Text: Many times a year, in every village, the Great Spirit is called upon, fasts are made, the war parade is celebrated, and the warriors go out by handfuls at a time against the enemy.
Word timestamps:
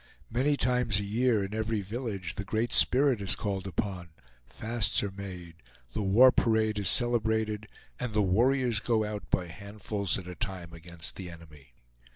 Many 0.31 0.57
times 0.57 0.99
a 0.99 1.03
year, 1.03 1.43
in 1.45 1.53
every 1.53 1.81
village, 1.81 2.33
the 2.33 2.43
Great 2.43 2.71
Spirit 2.71 3.21
is 3.21 3.35
called 3.35 3.67
upon, 3.67 4.09
fasts 4.47 5.03
are 5.03 5.11
made, 5.11 5.57
the 5.93 6.01
war 6.01 6.31
parade 6.31 6.79
is 6.79 6.89
celebrated, 6.89 7.67
and 7.99 8.11
the 8.11 8.23
warriors 8.23 8.79
go 8.79 9.05
out 9.05 9.29
by 9.29 9.45
handfuls 9.45 10.17
at 10.17 10.25
a 10.27 10.33
time 10.33 10.73
against 10.73 11.17
the 11.17 11.29
enemy. 11.29 11.75